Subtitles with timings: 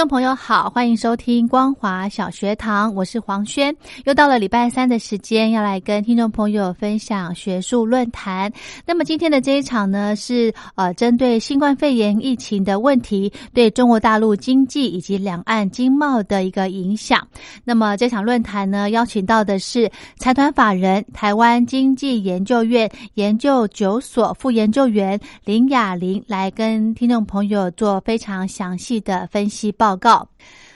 [0.00, 3.76] 众朋友好，欢迎收听光华小学堂，我是黄轩。
[4.06, 8.50] 又到了礼拜三的时间，要来跟听众朋友分享学术论坛。
[8.86, 17.28] 那么今天的这一场呢，是呃针对新冠肺炎疫情的问题，对中国大陆经济以及两岸经贸的一个影响。
[17.62, 29.89] 那么这场论坛呢，邀请到的是财团法人台湾经济研究院研究九所副研究员林雅玲，来跟听众朋友做非常详细的分析报。
[29.90, 30.28] 报告。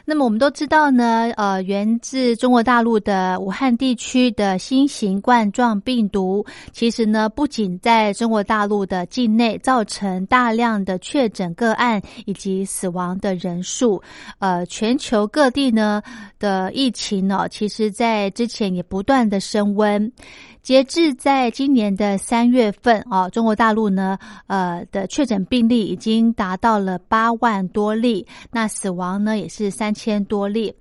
[0.07, 14.03] 那么我们都知道呢，呃，源自中国大陆的武汉地区的新型冠状病毒，其实呢，不仅在中国大陆的境内造成大量的确诊个案以及死亡的人数，
[14.41, 16.03] 呃，全球各地呢
[16.39, 20.13] 的疫情呢，其实在之前也不断的升温。
[20.65, 30.75] 截至在今年的三月份，哦，中国大陆呢，呃的确诊病例已经达到了八万多例，那死亡呢也是三千多例。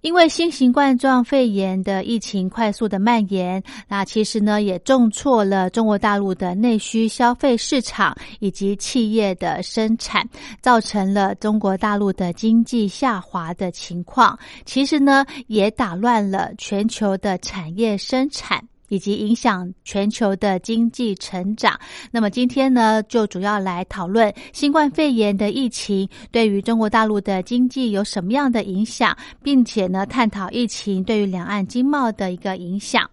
[0.00, 10.28] 因为新型冠状肺炎的疫情快速的蔓延，那其实呢也重挫了中国大陆的内需消费市场以及企业的生产，
[10.60, 14.36] 造成了中国大陆的经济下滑的情况。
[14.64, 18.62] 其实呢也打乱了全球的产业生产。
[18.88, 21.78] 以及影响全球的经济成长。
[22.10, 33.08] 那么今天呢，就主要来讨论新冠肺炎的疫情对于中国大陆的经济有什么样的影响，并且呢，探讨疫情对于两岸经贸的一个影响。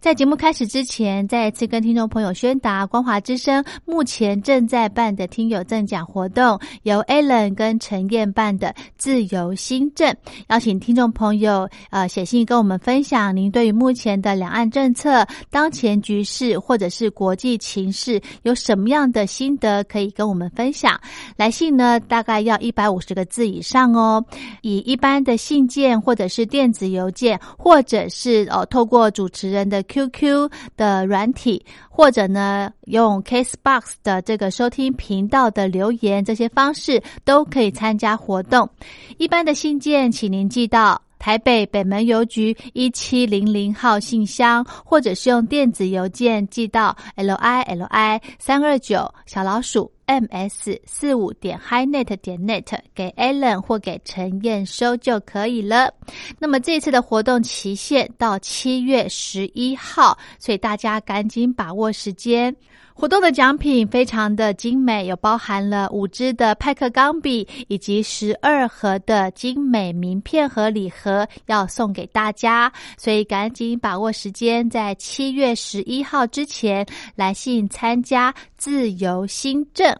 [0.00, 10.14] 在节目开始之前，再一次跟听众朋友宣达，光华之声目前正在办的听友赠奖活动，由 Allen 跟陈燕办的自由新政，
[10.48, 21.00] 邀请听众朋友呃写信跟我们分享您对于目前的两岸政策、当前局势或者是国际情势有什么样的心得可以跟我们分享。
[21.36, 24.24] 来信呢大概要一百五十个字以上哦，
[24.62, 29.55] 以一般的信件或者是电子邮件，或者是哦透过主持。
[29.56, 38.68] 人的 QQ 的软体，或者呢用 Casebox 的这个收听频道的留言，这些方式都可以参加活动。
[39.16, 55.92] 一般的信件，请您寄到台北北门邮局一七零零号信箱，或者是用电子邮件寄到 l i l i 三二九小老鼠 ms 四五点 highnet 点 net 给 Allen 或给陈燕收就可以了。
[56.38, 62.54] 那么这次的活动期限到七月十一号，所以大家赶紧把握时间。
[62.98, 79.94] 活动的奖品非常的精美，有包含了五支的派克钢笔以及十二盒的精美名片和礼盒要送给大家，所以赶紧把握时间，在七月十一号之前来信参加自由新政。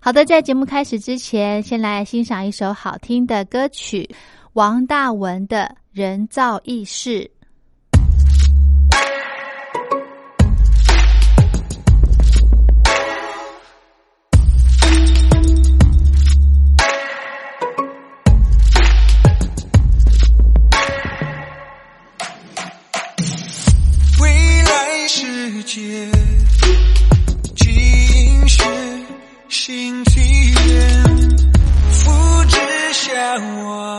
[0.00, 4.08] 好的，在节目开始之前，先来欣赏一首好听的歌曲，
[4.52, 7.20] 王大文的《人造意识》。
[30.28, 31.04] 一愿
[31.90, 32.58] 复制
[32.92, 33.98] 向往，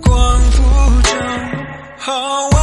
[0.00, 0.62] 光复
[1.02, 1.10] 中
[1.98, 2.55] 好。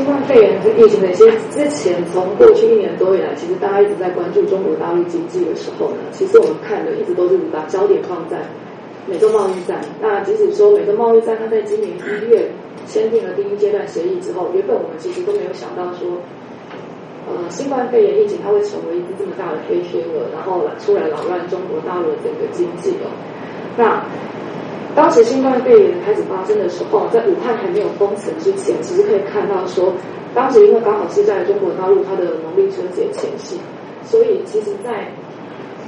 [0.00, 8.38] 新冠肺炎这疫情的一些，之前从过去一年多以来，其实大家一直在关注中国大陆经济的时候呢，其实我们看的一直都是把焦点放在
[9.06, 9.78] 美洲贸易战。
[10.00, 12.50] 那即使说美洲贸易战，它在今年一月
[12.86, 16.16] 签订了第一阶段协议之后，原本我们其实都没有想到说，
[17.28, 23.12] 呃，新冠肺炎疫情它会成为一只这么大的黑天鹅，然后出来扰乱中国大陆的整个经济哦。
[23.76, 24.02] 那
[24.94, 29.92] 当时新冠肺炎开始发生的时候，在武汉还没有封城之前，其实可以看到说，
[30.34, 33.58] 当时因为刚好是在中国大陆它的农历春节前夕，
[34.02, 35.08] 所以其实，在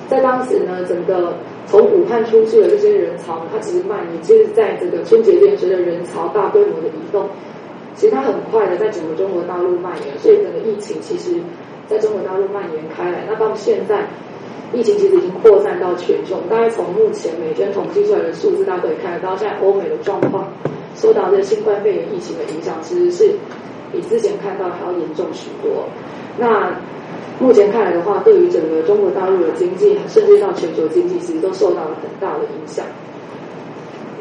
[0.08, 1.34] 在当时呢，整个
[1.66, 7.28] 从武汉出去的这些人潮，它其实蔓延，其实在这个春节前随着人潮大规模的移动，
[7.96, 11.40] 其实它很快的在整个中国大陆蔓延，所以整个疫情其实
[11.88, 13.24] 在中国大陆蔓延开来。
[13.28, 14.06] 那到现在。
[14.72, 20.48] 疫情其实已经扩散到全球，大概从目前每天统计出来的数字，大家可以看得到，现在欧美的状况
[20.94, 23.34] 受到这新冠肺炎疫情的影响，其实是
[23.92, 25.84] 比之前看到还要严重许多。
[26.38, 26.74] 那
[27.38, 32.84] 目前看来的话，对于整个中国大陆的经济，甚至到全球经济，其实都受到了很大的影响。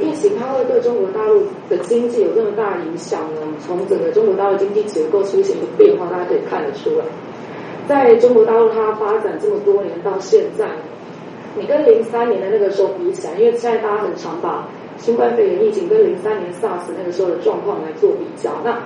[0.01, 3.41] 疫情它会对中国大陆的经济有这么大影响呢？
[3.65, 7.05] 从整个中国大陆经济结构出现一个变化，大家可以看得出来。
[7.91, 10.65] 在中国大陆，它发展这么多年到现在，
[11.59, 14.65] 你跟零三年的那个时候比起来，因为现在大家很常把
[14.97, 18.49] 新冠肺炎疫情跟零三年 SARS 那个时候的状况来做比较。
[18.63, 18.79] 那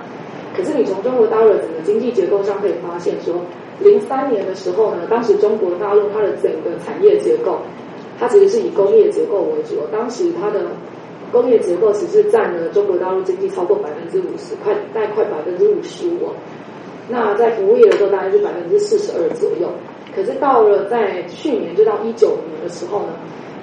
[0.56, 3.36] 可是你从中国大陆的整个经济结构上可以发现，说
[3.78, 7.60] 零三年的时候呢，当时中国大陆它的整个产业结构，
[8.18, 9.76] 它其实是以工业结构为主。
[9.92, 10.66] 当时它的
[11.30, 16.32] 工业结构其实占了中国大陆经济超过百分之五十，快大概快百分之五十五。
[17.08, 19.70] 那在服务业的时候，大概是百分之四十二左右。
[20.14, 23.08] 可是到了在去年，就到一九年的时候呢，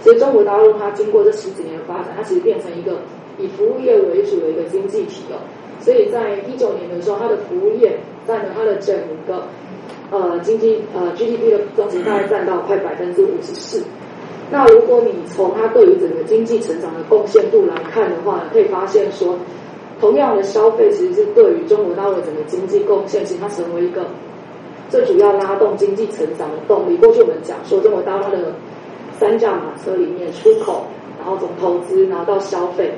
[0.01, 2.99] 其实中国大陆它经过这十几年的发展，它其实变成一个
[3.37, 5.41] 以服务业为主的一个经济体了。
[5.79, 7.97] 所以在一九年的时候，它的服务业
[8.27, 8.95] 占了它的整
[9.27, 9.47] 个
[10.11, 13.83] 呃经济呃 GDP 的总值大概占到快百分之五十四。
[14.51, 19.37] 那如果你从它对于整个经济成长的贡献度来看的话，可以发现说。
[19.99, 24.05] 同样的消费，其实是对于中国大陆整个经济贡献，其实它成为一个
[24.89, 26.97] 最主要拉动经济成长的动力。
[26.97, 28.53] 过去我们讲说，中国大陆的
[29.19, 30.85] 三驾马车里面，出口，
[31.17, 32.91] 然后从投资，然后到消费，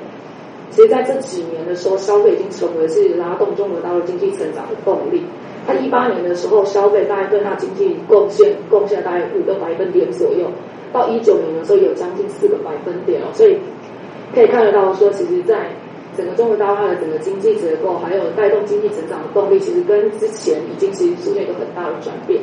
[0.70, 5.22] 其实在这几年的时候，消费已经成为是拉动中国大陆经济成长的动力。
[5.66, 10.46] 它一八年的时候，消费大概对它经济贡献贡献大概五个百分点左右，
[10.92, 13.56] 到一九年的时候有将近四个百分点哦，所以
[14.34, 15.70] 可以看得到说，其实，在
[16.16, 22.40] 整个中国大陆的整个经济结构，还有带动经济成长的动力，其实跟之前已经其实出现一个很大的转变。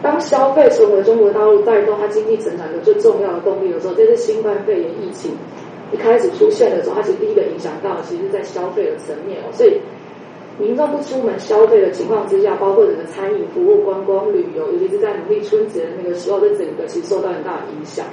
[0.00, 5.32] 当消费成为中国大陆带动它经济成长的最重要的动力的时候，这是新冠肺炎疫情
[5.92, 9.50] 一开始出现的时候，它其实第一个影响到，其实在消费的层面哦。
[9.52, 9.80] 所以
[10.56, 18.06] 民众不出门消费的情况之下，包括整个餐饮服务、观光旅游，尤其是在农历春节的那个时候，这整个其实受到很大的影响。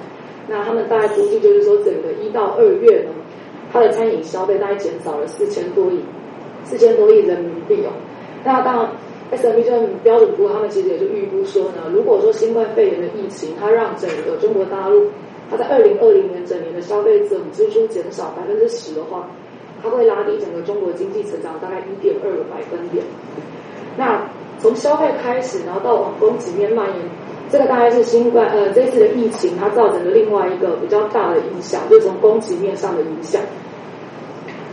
[0.47, 3.11] 那他们大概估计就是说，整个一到二月呢。
[3.75, 5.99] 它的餐饮消费大概减少了四千多亿，
[6.63, 7.91] 四千多亿人民币哦。
[8.41, 8.89] 那当然
[9.31, 15.09] ，S M B 这标准估，他们其实也就预估说呢，如果说新冠肺炎的疫情，它让整个中国大陆，
[15.51, 19.27] 它在二零二零年整年的消费总支出减少百分之十的话，
[19.83, 23.03] 它会拉低整个中国经济成长大概一点二个百分点。
[23.97, 24.25] 那
[24.57, 26.97] 从消费开始，然后到往供给面蔓延，
[27.51, 33.41] 这个大概是新冠呃这次的疫情它造成的另外一个比较大的影响，就从供给面上的影响。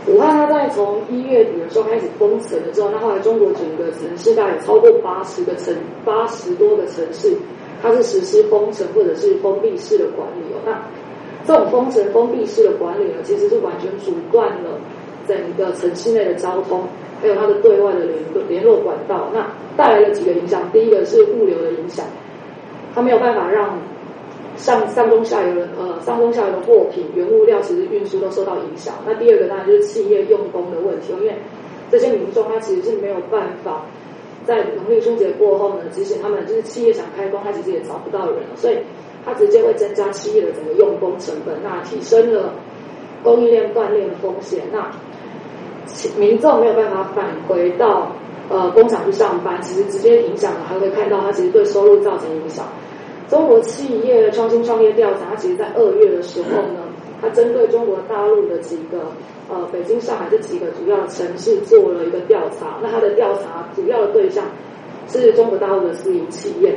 [0.05, 7.33] 武汉它在从一月底的时候开始封城了之后，那后来中国整个城市大概超过八十个城，八十多个城市，
[7.81, 10.59] 它是实施封城或者是封闭式的管理哦。
[10.65, 10.81] 那
[11.45, 14.77] 这种封城封闭式的管理呢，其实是完全阻断了
[15.25, 16.83] 整个城市内的交通，
[17.21, 19.29] 还有它的对外的联联络管道。
[19.33, 22.05] 那带来了几个影响，第一个是物流的影响，
[22.93, 23.77] 它没有办法让。
[24.55, 28.93] 上上中下游的呃上中下游的货品原物料其实运输都受到影响。
[29.03, 31.35] 那第二个当然就是企业用工的问题，因为
[31.89, 33.83] 这些民众他其实是没有办法
[34.45, 38.77] 在农历春节过后呢，即使他们就是企业想开工，他其实也找不到人，所以
[39.25, 42.53] 他直接会增加企业的整个用工成本，那提升了
[43.23, 44.61] 供应链断裂的风险。
[44.71, 44.91] 那
[46.15, 48.11] 民众没有办法返回到
[48.49, 52.67] 呃工厂去上班，其实直接影响了，还会看到他其实对收入造成影响。
[53.29, 56.81] 中国企业创新创业调查，其实在二月的时候呢，
[57.21, 58.99] 它针对中国大陆的几个
[59.49, 62.79] 呃北京、上海这几个主要城市做了一个调查。
[62.81, 64.45] 那它的调查主要的对象
[65.07, 66.75] 是中国大陆的私营企业。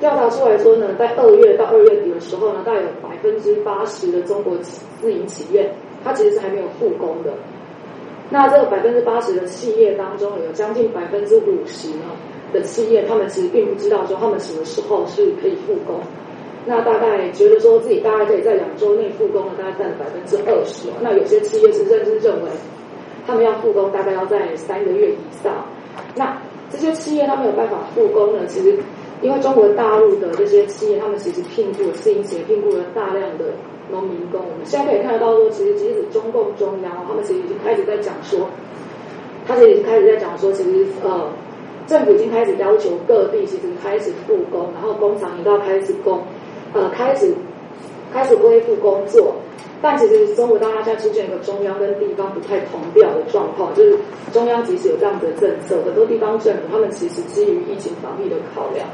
[0.00, 5.72] 调查出来说呢，在二月到二月底的时候呢，大概有百分之八十的中国私营企业，
[6.04, 7.32] 它其实是还没有复工的。
[8.28, 12.04] 那这个百分之八十的企业当中，有将近百分之五十呢。
[12.52, 16.00] 的企业，他们其实并不知道说他们什么时候是可以复工。
[16.68, 20.88] 那大概觉得说自己大概可以在两周内复工了，大概占百分之二十。
[21.00, 22.50] 那有些企业是甚至认为，
[23.24, 25.64] 他们要复工大概要在三个月以上。
[26.16, 26.36] 那
[26.68, 28.44] 这些企业他没有办法复工呢？
[28.48, 28.76] 其实，
[29.22, 33.44] 因为中国大陆的这些企业，他们其实聘雇了私营企业，聘雇了大量的
[33.92, 34.40] 农民工。
[34.40, 38.48] 我们现在可以看得到说，其实即使中共中央，他们其实已经开始在讲说，
[39.46, 41.28] 他其实已经开始在讲说，其实呃。
[41.86, 46.20] 政府已经开始要求各地其实开始复工，然后工厂也要开始工，
[46.72, 47.32] 呃，开始
[48.12, 49.34] 开始恢复工作。
[49.80, 53.96] 但其实中国大陆现在出现一个中央跟地方不太同调的状况，就是
[54.32, 58.88] 中央即使有这样子的政策，很多地方政府他们其实基于疫情防疫的考量，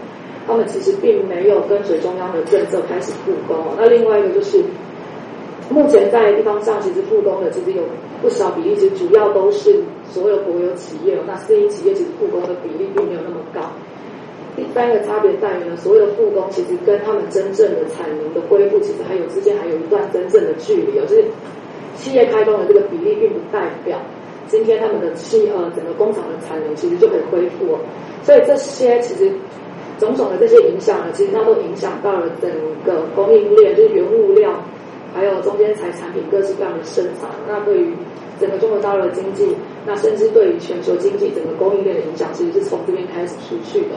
[0.47, 3.57] 他们其实并没有跟随中央的政策开始复工。
[3.79, 4.63] 那另外一个就是。
[5.71, 7.83] 目前在地方上，其实复工的其实有
[8.21, 11.17] 不少比例，其实主要都是所有国有企业。
[11.27, 13.61] 那私营企业其实复工的比例并没有那么高。
[14.55, 20.93] 第三个差别在于呢，所有的复工其实跟他们真正的产能的恢复，其实还有之间还有一段真正的距离。
[20.93, 21.25] 就是
[21.97, 23.99] 企业开工的这个比例，并不代表
[24.49, 27.79] 今天他们的企呃整个工厂的产能其实就可以恢复哦。
[28.23, 29.33] 所以这些其实
[29.99, 32.51] 种种的这些影响呢，其实它都影响到了整
[32.85, 34.53] 个供应链，就是原物料。
[35.15, 37.93] 还有中间材产品各式各样的生产，那对于
[38.41, 39.47] 整个中国大陆的经济，
[39.87, 43.97] 那甚至对于全球经济整个供应链的影响，其实是从这边开始出去的。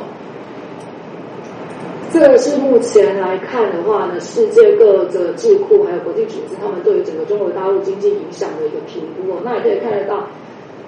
[2.12, 9.36] 这个是目前来看的话呢，世界各个智库还有国际组织，他们对于整个中国大陆经济影响的一个评估。
[9.43, 10.27] 那也可以看得到，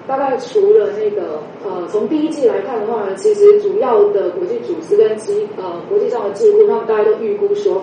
[0.06, 7.82] 大概除了那个呃，从第一季来看的话呢，其实主要的国际组织跟机呃国际上的智库，他们大家都预估说。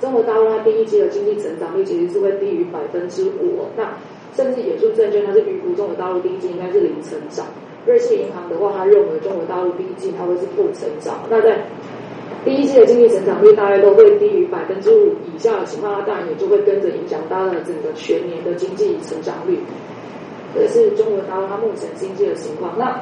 [0.00, 3.92] 中国大陆它第一季的经济成长率其实是会低于百分之五，那
[4.34, 7.46] 甚至野猪证券它是预估中国大陆第一季应该是零成长。
[7.86, 11.20] 瑞士银行的话，它认为中国大陆第一季它会是负成长。
[11.28, 11.64] 那在
[12.44, 19.58] 第一季的经济成长率大概都会低于百分之五以下的情况，它当然也就会跟着影响它的整个全年的经济成长率。
[20.54, 22.74] 这是中国大陆它目前经济的情况。
[22.78, 22.98] 那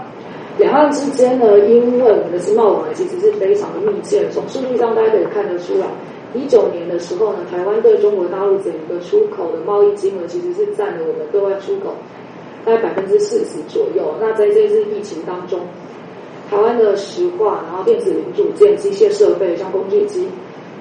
[0.59, 5.87] 两岸之间呢，因为我们的经贸往来其实是非常的密切，从数据上大家可以看得出来。
[6.35, 11.95] 一九年的时候呢，台湾对中国大陆整个出口的贸易金额其实是占了我们对外出口
[12.65, 14.15] 大概百分之四十左右。
[14.21, 15.61] 那在这次疫情当中，
[16.51, 20.29] 台湾的石化、然后电子零组件、机械设备，像工具机，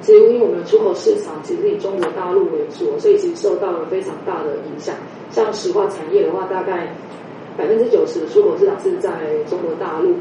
[0.01, 4.95] 其实因为我们的出口市场其实以中国大陆为主，所以其实受到了非常大的影响。
[5.29, 6.93] 像石化产业的话，大概
[7.55, 9.11] 百分之九十的出口市场是在
[9.49, 10.13] 中国大陆。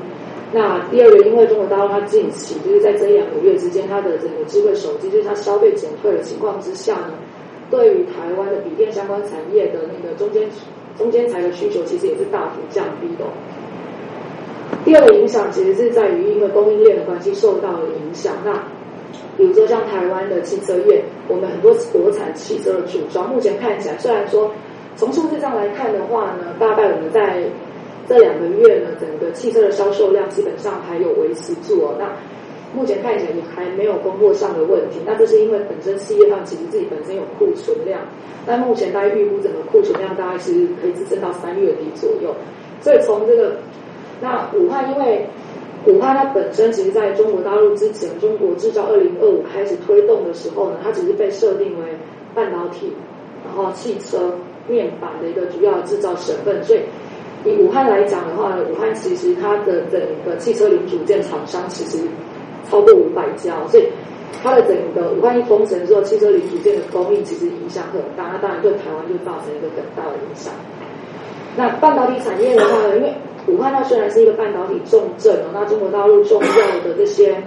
[0.53, 7.15] 那第二个，因为中国大陆它近期就是在这一两个月之间，它的整个智慧手机就是它消费减退的情况之下呢，
[7.71, 10.49] 对于台湾的笔电相关产业的那个中间
[10.97, 13.25] 中间材的需求，其实也是大幅降低的。
[14.85, 18.33] 第二个影响其实是在于因为供应链的关系受到了影响。
[18.45, 18.53] 那
[19.37, 24.51] 比如说像台湾的汽车业，我们很多国产汽车的组装，目前看起来虽然说
[24.97, 27.43] 从数字上来看的话呢，大概我们在
[28.09, 31.97] 这两个月呢，整个汽车的销售量基本上还有维持住哦。
[31.99, 32.13] 那
[32.75, 35.01] 目前看起来也还没有供货上的问题。
[35.05, 38.01] 那这是因为本身企业上其实自己本身有库存量。
[38.47, 42.35] 但目前大概预估整个库存量大概是可以支撑到三月底左右。
[42.81, 43.57] 所以从这个，
[44.21, 45.27] 那武汉因为
[45.87, 51.87] 武汉它本身其实在中国大陆之前，中国制造二零二五开始推动的时候呢，它只是被设定为
[52.35, 52.93] 半导体，
[53.45, 54.35] 然后汽车
[54.69, 56.81] 面板的一个主要制造省份，所以。
[57.49, 61.99] 以武汉来讲的话，武汉其实它的整个汽车零组件厂商其实
[62.69, 63.89] 超过五百家，所以
[64.43, 70.53] 它的整个武汉一封城之后，汽车零组件的供应其实影响很大，那当然对台湾就造成一个很大的影响。
[71.57, 73.15] 那半导体产业的话呢，因为
[73.47, 77.43] 武汉它虽然是一个半导体重镇哦，那中国大陆重要的这些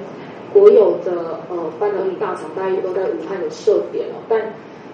[0.52, 4.42] 国有的呃半导体大厂，大家也都在武汉有设点哦，但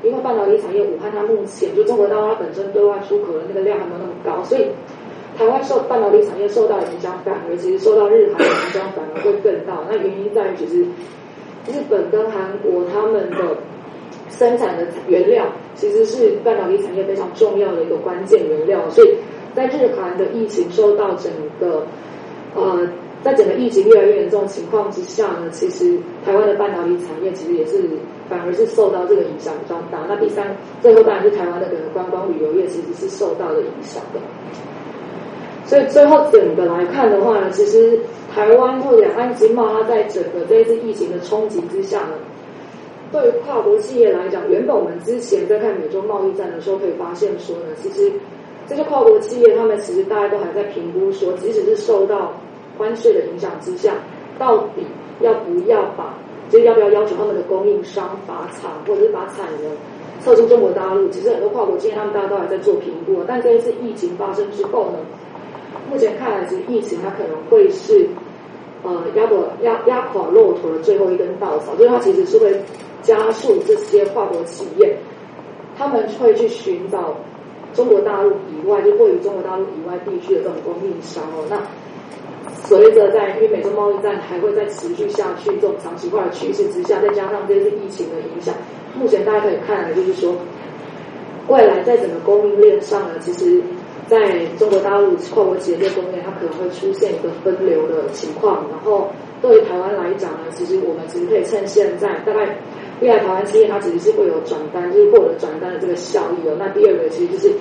[0.04, 4.68] 因为半导体产业，武汉它目前就中国大陆它本身对外出口的那个量还没有那么高，所以
[5.38, 9.80] 台湾受半导体产业受到影响，反而其实受到日韩的影响反而会更大。
[9.89, 10.84] 那原因在于，其实
[11.71, 13.58] 日本跟韩国他们的
[14.30, 15.45] 生产的原料
[15.76, 19.15] 其实是半导体产业非常重要的一个关键原料，所以
[19.54, 21.86] 在日韩的疫情受到整个
[22.56, 22.88] 呃。
[23.24, 27.82] 在整个疫情越来越严重情况之下呢，其实台湾的半导体产业其实也是
[28.30, 30.06] 反而是受到这个影响比较大。
[30.08, 34.19] 那第三，最后当然是台湾的整个观光旅游业其实是受到了影响的。
[35.65, 37.99] 所以最后整个来看的话呢，其实
[38.34, 42.13] 台湾或两岸经贸，它在整个这一次疫情的冲击之下呢，
[43.12, 48.12] 对于跨国企业来讲，原本我们之前在看美洲贸易战的时候，可以发现说呢，其实
[48.67, 52.34] 这些跨国企业他们其实大家都还在评估说，即使是受到
[52.78, 53.93] 关税的影响之下，
[54.38, 54.86] 到底
[55.21, 56.13] 要不要把
[56.49, 59.71] 就要不要要求他们的供应商把厂或者是把产能
[60.23, 61.10] 撤出中国大陆？
[61.10, 64.99] 其实很多跨国企业他们大家都还在做评估，但这一次疫情发生之后呢，
[65.89, 68.08] 目前看来，其实疫情它可能会是
[68.84, 72.60] 呃压垮压压垮骆驼的最后一根稻草，就是它其实是会
[73.02, 74.98] 加速这些跨国企业
[75.78, 77.15] 他们会去寻找
[77.74, 81.62] 中国大陆以外，就位于中国大陆以外地区的这种供应商哦，那。
[82.63, 88.56] 随着在因为美洲贸易战还会再持续下去，这种长期化的趋势之下，再加上这次疫情的影响，
[88.98, 90.34] 目前大家可以看来就是说，
[91.48, 93.62] 未来在整个供应链上呢，其实
[94.08, 98.65] 在中国大陆跨国企业供应链，它可能会出现一个分流的情况。
[98.72, 99.10] 然后
[99.41, 102.58] 对于台湾来讲呢，其实我们其实可以趁现在，大概
[103.02, 106.56] 未来台湾企业它其实是会有转单，就是获得转单的这个效益哦。
[106.60, 107.54] 那第二个其实就是。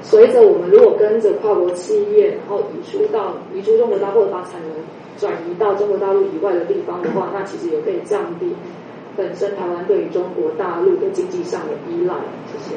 [0.00, 4.70] 随着我们如果跟着跨国企业，然后移出到移出中国大陆，或者把产能
[5.18, 8.54] 转移到中国大陆以外的地方的话，那其实也可以降低
[9.16, 12.14] 本身台湾对于中国大陆的经济上的依赖。
[12.46, 12.76] 谢谢。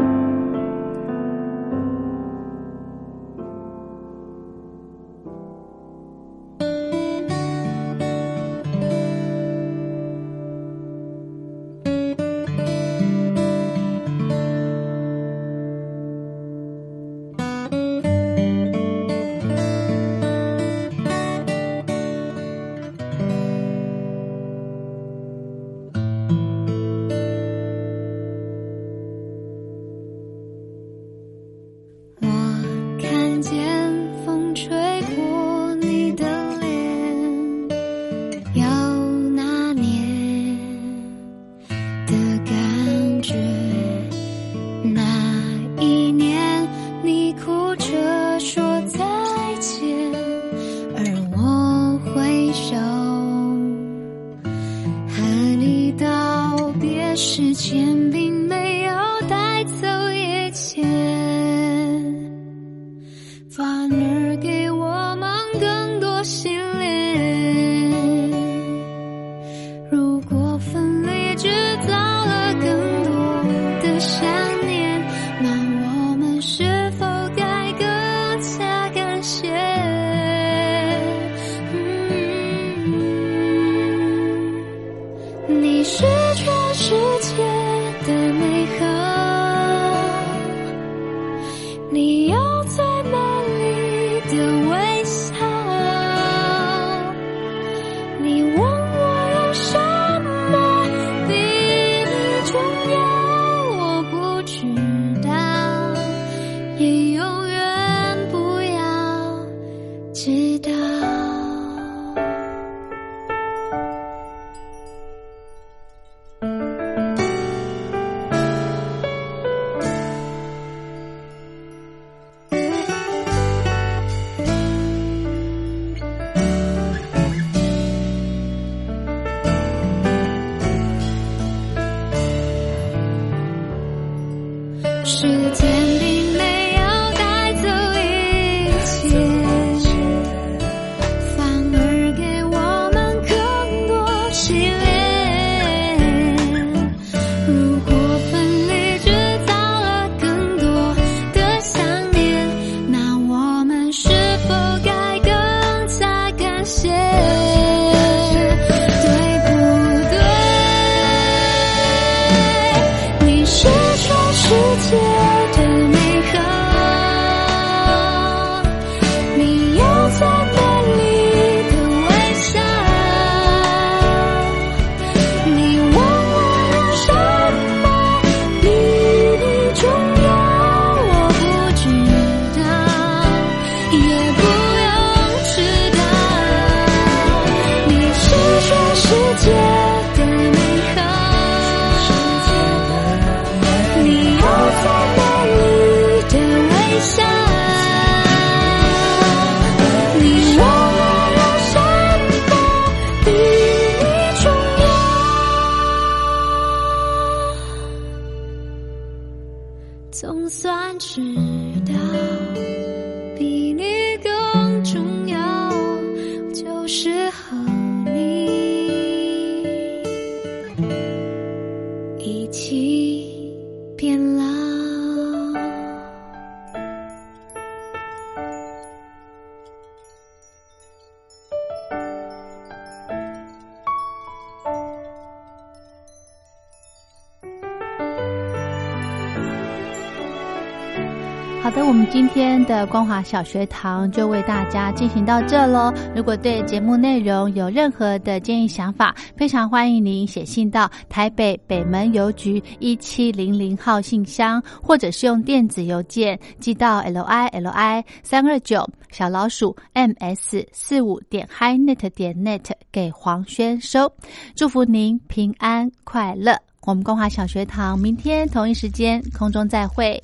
[241.91, 245.93] 我们今天的光华小学堂就为大家进行到这喽。
[246.15, 264.09] 如果对节目内容有任何的建议想法，非常欢迎您写信到台北北门邮局一七零零号信箱，或者是用电子邮件寄到 l i l i 三二九小老鼠 ms 四五点 hi net 点 net 给黄轩收。
[264.55, 266.57] 祝福您平安快乐。
[266.83, 270.17] 我们光华小学堂明天同一时间空中再会。